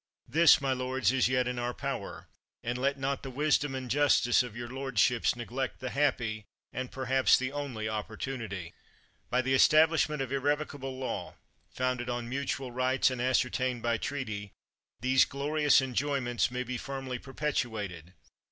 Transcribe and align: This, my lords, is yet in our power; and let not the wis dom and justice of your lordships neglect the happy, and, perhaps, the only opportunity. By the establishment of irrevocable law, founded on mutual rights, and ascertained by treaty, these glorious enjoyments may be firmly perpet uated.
This, 0.27 0.59
my 0.59 0.73
lords, 0.73 1.11
is 1.11 1.29
yet 1.29 1.47
in 1.47 1.59
our 1.59 1.75
power; 1.75 2.27
and 2.63 2.75
let 2.75 2.97
not 2.97 3.21
the 3.21 3.29
wis 3.29 3.59
dom 3.59 3.75
and 3.75 3.87
justice 3.87 4.41
of 4.41 4.55
your 4.57 4.67
lordships 4.67 5.35
neglect 5.35 5.79
the 5.79 5.91
happy, 5.91 6.47
and, 6.73 6.91
perhaps, 6.91 7.37
the 7.37 7.51
only 7.51 7.87
opportunity. 7.87 8.73
By 9.29 9.43
the 9.43 9.53
establishment 9.53 10.23
of 10.23 10.31
irrevocable 10.31 10.97
law, 10.97 11.35
founded 11.69 12.09
on 12.09 12.27
mutual 12.27 12.71
rights, 12.71 13.11
and 13.11 13.21
ascertained 13.21 13.83
by 13.83 13.99
treaty, 13.99 14.53
these 15.01 15.23
glorious 15.23 15.81
enjoyments 15.83 16.49
may 16.49 16.63
be 16.63 16.77
firmly 16.79 17.19
perpet 17.19 17.57
uated. 17.57 18.13